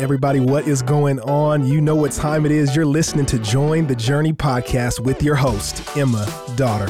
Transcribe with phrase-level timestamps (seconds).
[0.00, 1.66] Everybody, what is going on?
[1.66, 2.74] You know what time it is.
[2.74, 6.26] You're listening to Join the Journey podcast with your host, Emma
[6.56, 6.86] Dotter.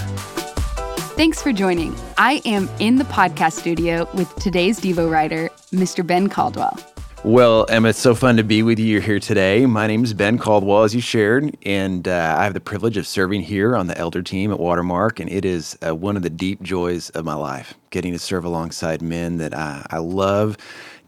[1.16, 1.92] Thanks for joining.
[2.18, 6.06] I am in the podcast studio with today's Devo writer, Mr.
[6.06, 6.78] Ben Caldwell.
[7.22, 9.66] Well, Emma, it's so fun to be with you here today.
[9.66, 13.06] My name is Ben Caldwell, as you shared, and uh, I have the privilege of
[13.06, 16.30] serving here on the elder team at Watermark, and it is uh, one of the
[16.30, 20.56] deep joys of my life, getting to serve alongside men that I, I love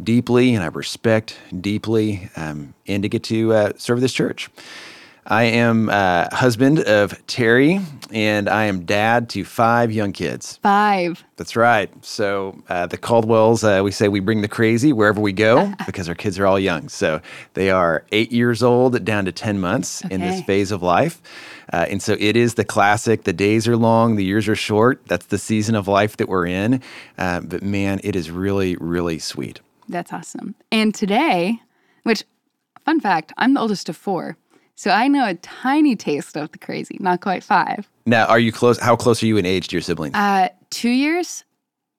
[0.03, 4.51] deeply and I respect deeply, um, and to get to uh, serve this church.
[5.27, 10.59] I am uh, husband of Terry, and I am dad to five young kids.
[10.63, 11.23] Five.
[11.37, 11.91] That's right.
[12.05, 16.09] So uh, the Caldwells, uh, we say we bring the crazy wherever we go because
[16.09, 16.89] our kids are all young.
[16.89, 17.21] So
[17.55, 21.23] they are eight years old down to 10 months in this phase of life.
[21.73, 25.01] Uh, and so it is the classic the days are long, the years are short.
[25.07, 26.83] That's the season of life that we're in.
[27.17, 29.61] Uh, but man, it is really, really sweet.
[29.89, 30.57] That's awesome.
[30.73, 31.61] And today,
[32.03, 32.25] which,
[32.85, 34.37] fun fact, I'm the oldest of four.
[34.75, 37.89] So I know a tiny taste of the crazy, not quite five.
[38.07, 38.79] Now, are you close?
[38.79, 40.15] How close are you in age to your siblings?
[40.15, 41.45] Uh, two years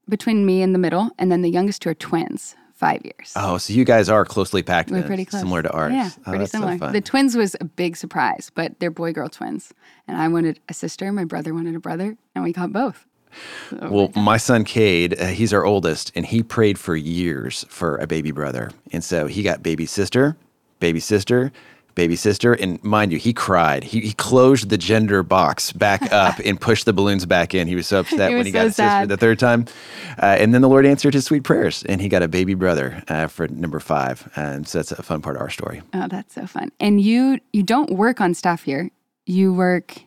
[0.09, 3.31] between me and the middle, and then the youngest two are twins, five years.
[3.37, 4.89] oh, so you guys are closely packed.
[4.91, 5.41] We're then, pretty close.
[5.41, 5.93] Similar to ours.
[5.93, 6.91] Yeah, Oh, pretty that's so similar.
[6.91, 9.71] the twins was a big surprise, but they're boy girl twins.
[10.07, 13.05] And I wanted a sister, my brother wanted a brother, and we got both.
[13.81, 18.05] Well, my son Cade, uh, he's our oldest, and he prayed for years for a
[18.05, 18.71] baby brother.
[18.91, 20.35] And so he got baby sister,
[20.79, 21.51] baby sister,
[21.95, 22.53] baby sister.
[22.53, 23.83] And mind you, he cried.
[23.83, 27.67] He, he closed the gender box back up and pushed the balloons back in.
[27.67, 29.65] He was so upset He when he so got a sister the third time.
[30.21, 33.03] Uh, and then the Lord answered his sweet prayers, and he got a baby brother
[33.07, 34.31] uh, for number five.
[34.35, 35.81] And so that's a fun part of our story.
[35.93, 36.71] Oh, that's so fun.
[36.79, 38.89] And you you don't work on staff here.
[39.25, 40.01] You work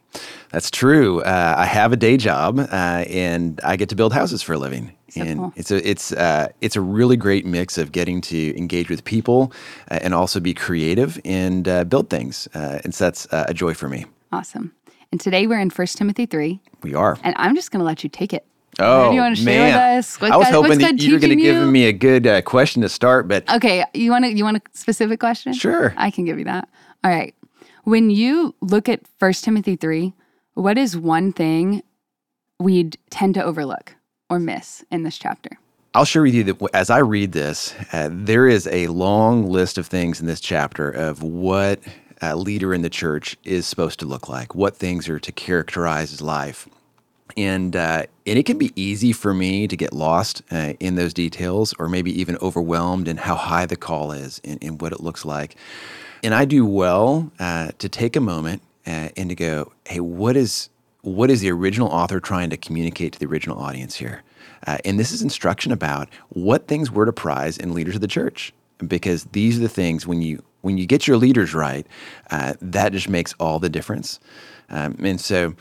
[0.51, 1.23] That's true.
[1.23, 4.59] Uh, I have a day job, uh, and I get to build houses for a
[4.59, 4.96] living.
[5.09, 5.53] So and cool.
[5.57, 9.53] it's a it's uh, it's a really great mix of getting to engage with people
[9.91, 12.49] uh, and also be creative and uh, build things.
[12.55, 14.05] Uh, and so that's uh, a joy for me.
[14.33, 14.73] awesome.
[15.13, 17.17] And today we're in First Timothy 3, We are.
[17.23, 18.45] and I'm just going to let you take it.
[18.81, 19.67] Oh do you want to share man!
[19.73, 20.21] with us?
[20.21, 22.27] What I was God- what's hoping that you were going to give me a good
[22.27, 25.53] uh, question to start, but Okay, you want to you want a specific question?
[25.55, 25.95] Sure.
[25.97, 26.69] I can give you that.
[27.05, 27.33] All right.
[27.85, 30.13] When you look at First Timothy 3,
[30.55, 31.83] what is one thing
[32.59, 33.95] we'd tend to overlook
[34.29, 35.59] or miss in this chapter?
[35.95, 39.79] I'll share with you that as I read this, uh, there is a long list
[39.79, 41.81] of things in this chapter of what
[42.21, 46.11] a leader in the church is supposed to look like, what things are to characterize
[46.11, 46.69] his life.
[47.37, 51.13] And, uh, and it can be easy for me to get lost uh, in those
[51.13, 55.01] details or maybe even overwhelmed in how high the call is and, and what it
[55.01, 55.57] looks like.
[56.23, 60.37] And I do well uh, to take a moment uh, and to go, hey, what
[60.37, 60.71] is
[61.07, 64.25] what is the original author trying to communicate to the original audience here?
[64.67, 68.09] Uh, and this is instruction about what things we're to prize in leaders of the
[68.09, 68.53] church,
[68.85, 71.87] because these are the things when you when you get your leaders right,
[72.33, 74.19] uh, that just makes all the difference.
[74.69, 75.55] Um, and so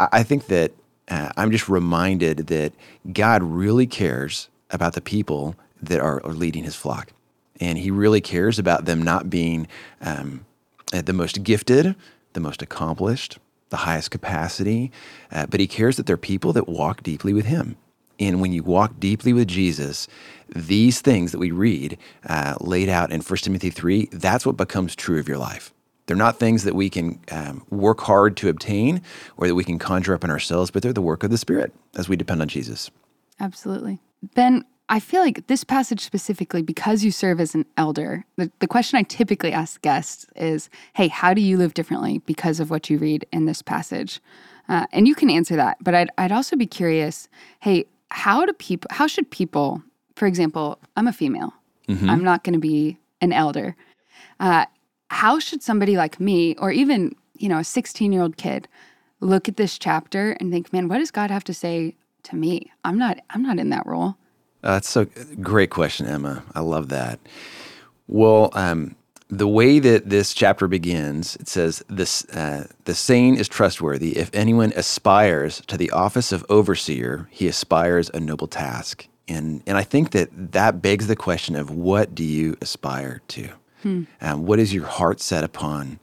[0.00, 0.72] I, I think that
[1.06, 2.72] uh, I'm just reminded that
[3.12, 7.12] God really cares about the people that are, are leading His flock,
[7.60, 9.68] and He really cares about them not being
[10.00, 10.44] um,
[10.90, 11.94] the most gifted,
[12.32, 13.38] the most accomplished,
[13.70, 14.90] the highest capacity,
[15.32, 17.76] uh, but he cares that they're people that walk deeply with him.
[18.20, 20.08] And when you walk deeply with Jesus,
[20.48, 21.98] these things that we read
[22.28, 25.72] uh, laid out in 1 Timothy 3, that's what becomes true of your life.
[26.06, 29.02] They're not things that we can um, work hard to obtain
[29.36, 31.72] or that we can conjure up in ourselves, but they're the work of the Spirit
[31.96, 32.90] as we depend on Jesus.
[33.38, 34.00] Absolutely.
[34.34, 38.66] Ben, I feel like this passage specifically, because you serve as an elder, the, the
[38.66, 42.88] question I typically ask guests is, hey, how do you live differently because of what
[42.88, 44.20] you read in this passage?
[44.68, 47.28] Uh, and you can answer that, but I'd, I'd also be curious,
[47.60, 49.82] hey, how do people, how should people,
[50.16, 51.52] for example, I'm a female,
[52.10, 53.74] I'm not going to be an elder.
[54.40, 54.66] Uh,
[55.10, 58.68] how should somebody like me, or even, you know, a 16 year old kid,
[59.20, 62.70] look at this chapter and think, man, what does God have to say to me?
[62.84, 64.16] I'm not, I'm not in that role.
[64.62, 66.42] Uh, that's a great question, Emma.
[66.54, 67.20] I love that.
[68.08, 68.96] Well, um,
[69.28, 74.16] the way that this chapter begins, it says, this, uh, The saying is trustworthy.
[74.16, 79.06] If anyone aspires to the office of overseer, he aspires a noble task.
[79.28, 83.50] And, and I think that that begs the question of what do you aspire to?
[84.22, 86.00] Um, what is your heart set upon?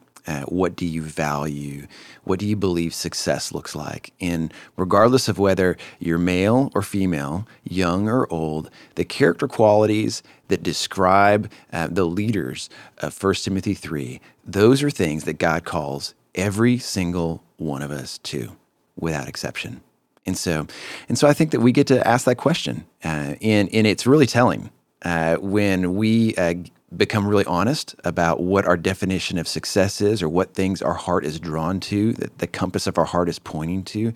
[0.48, 1.88] What do you value?
[2.24, 4.14] What do you believe success looks like?
[4.20, 10.64] And regardless of whether you're male or female, young or old, the character qualities that
[10.64, 12.70] describe uh, the leaders
[13.00, 18.18] of 1 Timothy 3, those are things that God calls every single one of us
[18.20, 18.56] to,
[18.96, 19.82] without exception.
[20.26, 20.68] And so,
[21.08, 24.08] and so I think that we get to ask that question, uh, and and it's
[24.08, 24.72] really telling
[25.04, 26.56] uh, when we uh,
[26.98, 31.26] become really honest about what our definition of success is or what things our heart
[31.26, 34.14] is drawn to, that the compass of our heart is pointing to,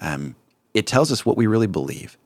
[0.00, 0.34] um,
[0.74, 2.16] it tells us what we really believe.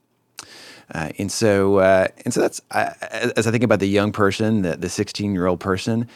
[0.94, 4.76] Uh, and so, uh, and so that's as I think about the young person, the
[4.76, 6.08] the sixteen year old person.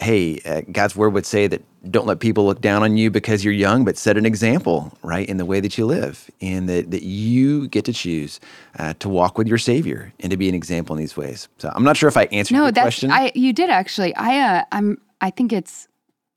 [0.00, 3.44] Hey, uh, God's word would say that don't let people look down on you because
[3.44, 6.90] you're young, but set an example, right, in the way that you live, and that,
[6.90, 8.40] that you get to choose
[8.78, 11.48] uh, to walk with your Savior and to be an example in these ways.
[11.58, 13.10] So I'm not sure if I answered no, your that's, question.
[13.10, 14.14] I you did actually.
[14.16, 15.88] I uh, I'm I think it's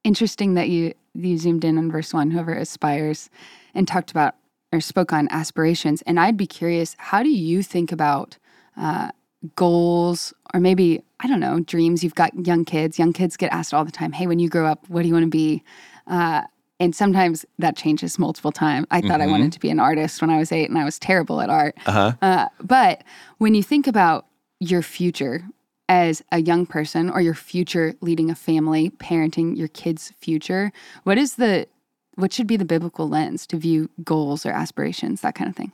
[0.04, 2.32] interesting that you you zoomed in on verse one.
[2.32, 3.30] Whoever aspires,
[3.74, 4.36] and talked about
[4.72, 6.96] or spoke on aspirations, and I'd be curious.
[6.98, 8.38] How do you think about
[8.78, 9.12] uh,
[9.56, 12.04] goals or maybe I don't know dreams?
[12.04, 12.98] You've got young kids.
[13.00, 15.14] Young kids get asked all the time, "Hey, when you grow up, what do you
[15.14, 15.64] want to be?"
[16.08, 16.42] Uh,
[16.80, 18.88] and sometimes that changes multiple times.
[18.90, 19.32] I thought I Mm-hmm.
[19.32, 21.78] wanted to be an artist when I was eight, and I was terrible at art.
[21.86, 22.14] uh-huh.
[22.22, 23.04] Uh, but
[23.38, 24.26] when you think about
[24.60, 25.44] your future
[25.88, 30.72] as a young person or your future leading a family, parenting your kids' future,
[31.04, 31.68] what is the
[32.16, 35.72] what should be the biblical lens to view goals or aspirations, that kind of thing?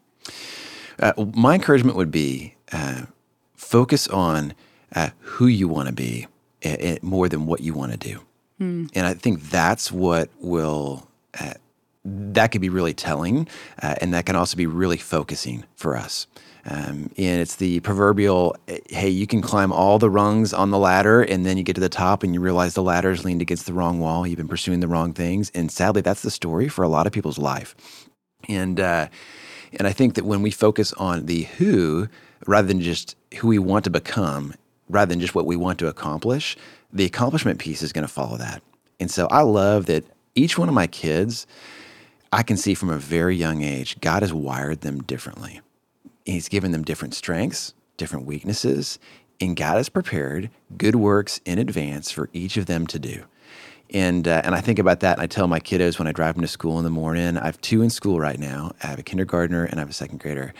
[1.00, 3.04] Uh, my encouragement would be uh,
[3.56, 4.54] focus on
[4.96, 6.28] uh, who you want to be
[7.02, 8.22] more than what you want to do.
[8.96, 11.08] And I think that's what will,
[11.40, 11.54] uh,
[12.04, 13.48] that could be really telling.
[13.82, 16.26] Uh, and that can also be really focusing for us.
[16.66, 20.78] Um, and it's the proverbial uh, hey, you can climb all the rungs on the
[20.78, 23.68] ladder, and then you get to the top and you realize the ladder's leaned against
[23.68, 24.28] the wrong wall.
[24.28, 25.50] You've been pursuing the wrong things.
[25.54, 27.76] And sadly, that's the story for a lot of people's life.
[28.50, 29.08] And, uh,
[29.74, 32.10] and I think that when we focus on the who
[32.46, 34.54] rather than just who we want to become,
[34.90, 36.56] rather than just what we want to accomplish,
[36.92, 38.62] the accomplishment piece is going to follow that.
[39.00, 40.06] And so I love that
[40.36, 41.46] each one of my kids,
[42.32, 45.62] I can see from a very young age, God has wired them differently.
[46.26, 49.00] He's given them different strengths, different weaknesses,
[49.40, 53.24] and God has prepared good works in advance for each of them to do.
[53.94, 56.36] And uh, and I think about that, and I tell my kiddos when I drive
[56.36, 57.38] them to school in the morning.
[57.38, 58.74] I have two in school right now.
[58.84, 60.54] I have a kindergartner and I have a second grader,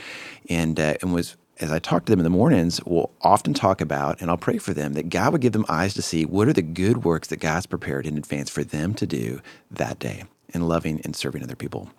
[0.50, 3.82] and uh, and was as I talk to them in the mornings, we'll often talk
[3.82, 6.48] about, and I'll pray for them that God would give them eyes to see what
[6.48, 10.24] are the good works that God's prepared in advance for them to do that day
[10.54, 11.90] in loving and serving other people.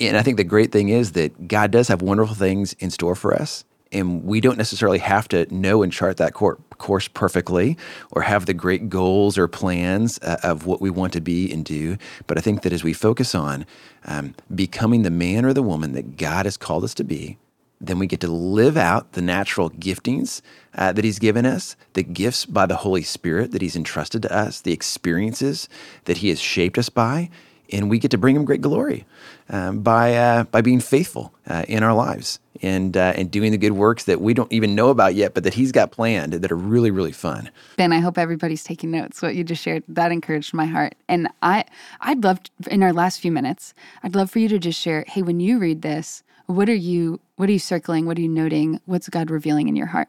[0.00, 3.14] And I think the great thing is that God does have wonderful things in store
[3.14, 3.64] for us.
[3.90, 7.76] And we don't necessarily have to know and chart that cour- course perfectly
[8.10, 11.64] or have the great goals or plans uh, of what we want to be and
[11.64, 11.96] do.
[12.26, 13.64] But I think that as we focus on
[14.04, 17.38] um, becoming the man or the woman that God has called us to be,
[17.80, 20.42] then we get to live out the natural giftings
[20.74, 24.36] uh, that He's given us, the gifts by the Holy Spirit that He's entrusted to
[24.36, 25.68] us, the experiences
[26.04, 27.30] that He has shaped us by,
[27.70, 29.06] and we get to bring Him great glory
[29.48, 33.58] um, by uh, by being faithful uh, in our lives and uh, and doing the
[33.58, 36.50] good works that we don't even know about yet, but that He's got planned that
[36.50, 37.50] are really really fun.
[37.76, 39.22] Ben, I hope everybody's taking notes.
[39.22, 41.64] What you just shared that encouraged my heart, and I
[42.00, 45.04] I'd love to, in our last few minutes, I'd love for you to just share.
[45.06, 48.04] Hey, when you read this, what are you what are you circling?
[48.06, 48.80] What are you noting?
[48.86, 50.08] What's God revealing in your heart?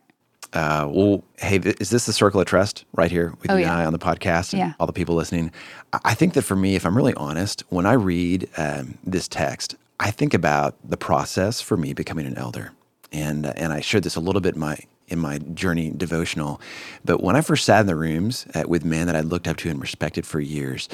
[0.53, 3.61] Uh, well, hey, th- is this the circle of trust right here with Oh, you
[3.61, 3.71] yeah.
[3.73, 4.73] and I on the podcast and Yeah.
[4.79, 5.51] all the people listening?
[5.93, 9.27] I- I think that for me, if I'm really honest, when I read um, this
[9.27, 12.71] text, I think about the process for me becoming an elder,
[13.11, 14.77] and uh, and I shared this a little bit in my
[15.09, 16.59] in my journey devotional.
[17.05, 19.57] But when I first sat in the rooms uh, with men that I looked up
[19.57, 20.89] to and respected for years,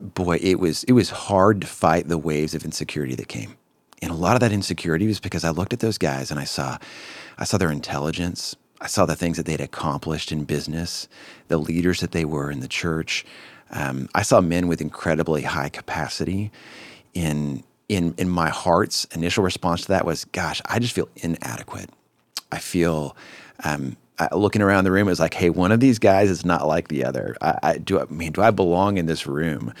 [0.00, 3.54] boy, it was it was hard to fight the waves of insecurity that came.
[4.02, 6.44] And a lot of that insecurity was because I looked at those guys and I
[6.44, 6.78] saw
[7.38, 8.56] I saw their intelligence.
[8.80, 11.06] I saw the things that they'd accomplished in business,
[11.48, 13.26] the leaders that they were in the church.
[13.70, 16.50] Um, I saw men with incredibly high capacity.
[17.12, 21.90] In in in my heart's initial response to that was, "Gosh, I just feel inadequate.
[22.52, 23.16] I feel."
[23.64, 26.44] Um, I, looking around the room, it was like, "Hey, one of these guys is
[26.44, 27.36] not like the other.
[27.42, 28.00] I, I do.
[28.00, 29.74] I mean, do I belong in this room?"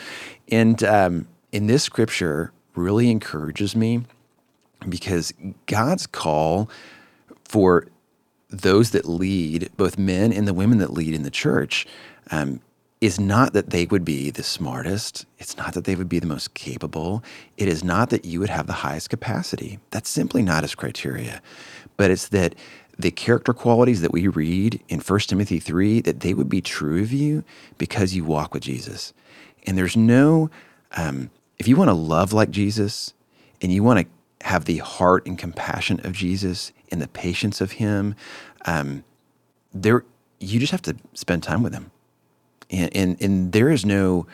[0.50, 4.04] And um, in this scripture, really encourages me
[4.88, 5.32] because
[5.66, 6.70] God's call
[7.44, 7.86] for
[8.48, 11.86] those that lead, both men and the women that lead in the church,
[12.30, 12.60] um,
[13.00, 15.24] is not that they would be the smartest.
[15.38, 17.22] It's not that they would be the most capable.
[17.56, 19.78] It is not that you would have the highest capacity.
[19.90, 21.40] That's simply not his criteria.
[21.96, 22.54] But it's that
[22.98, 27.02] the character qualities that we read in 1 Timothy 3, that they would be true
[27.02, 27.42] of you
[27.78, 29.14] because you walk with Jesus.
[29.66, 30.50] And there's no,
[30.96, 31.30] um,
[31.60, 33.12] if you want to love like Jesus
[33.60, 37.72] and you want to have the heart and compassion of Jesus and the patience of
[37.72, 38.16] Him,
[38.64, 39.04] um,
[39.72, 40.04] there
[40.40, 41.90] you just have to spend time with Him,
[42.70, 44.26] and and, and there is no.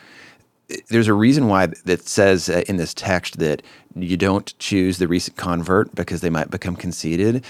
[0.89, 3.61] There's a reason why that says uh, in this text that
[3.95, 7.43] you don't choose the recent convert because they might become conceited.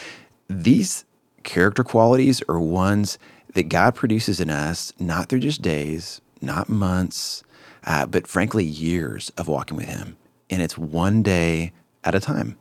[0.49, 1.05] These
[1.43, 3.17] character qualities are ones
[3.53, 7.43] that God produces in us, not through just days, not months,
[7.85, 10.17] uh, but frankly, years of walking with Him.
[10.49, 12.57] And it's one day at a time.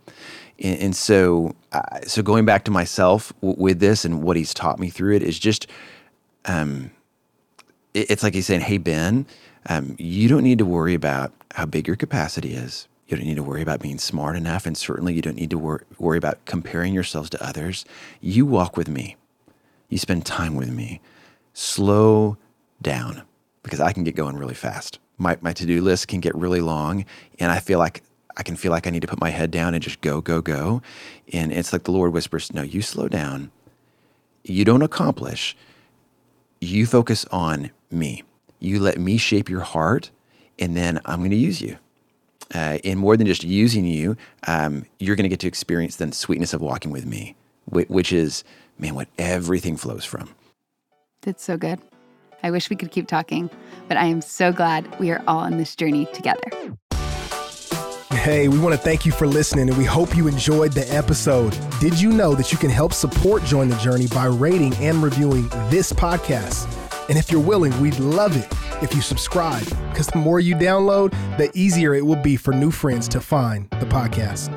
[0.58, 4.54] And, and so, uh, so going back to myself w- with this and what He's
[4.54, 5.66] taught me through it is just,
[6.44, 6.90] um,
[7.94, 9.26] it, it's like He's saying, "Hey Ben,
[9.68, 12.88] um, you don't need to worry about how big your capacity is.
[13.08, 15.58] You don't need to worry about being smart enough, and certainly you don't need to
[15.58, 17.84] wor- worry about comparing yourselves to others.
[18.20, 19.16] You walk with me.
[19.88, 21.00] You spend time with me.
[21.52, 22.36] Slow
[22.82, 23.22] down
[23.62, 24.98] because I can get going really fast.
[25.18, 27.04] My, my to do list can get really long,
[27.38, 28.02] and I feel like
[28.36, 30.42] I can feel like I need to put my head down and just go, go,
[30.42, 30.82] go.
[31.32, 33.50] And it's like the Lord whispers, No, you slow down.
[34.44, 35.56] You don't accomplish.
[36.60, 38.24] You focus on me.
[38.58, 40.10] You let me shape your heart,
[40.58, 41.78] and then I'm going to use you.
[42.54, 46.12] Uh, and more than just using you, um, you're going to get to experience the
[46.12, 47.34] sweetness of walking with me,
[47.66, 48.44] which is,
[48.78, 50.30] man, what everything flows from.
[51.22, 51.80] That's so good.
[52.42, 53.50] I wish we could keep talking,
[53.88, 56.50] but I am so glad we are all on this journey together.
[58.10, 61.56] Hey, we want to thank you for listening and we hope you enjoyed the episode.
[61.80, 65.48] Did you know that you can help support Join the Journey by rating and reviewing
[65.70, 66.66] this podcast?
[67.08, 68.48] And if you're willing, we'd love it
[68.82, 72.72] if you subscribe because the more you download, the easier it will be for new
[72.72, 74.50] friends to find the podcast.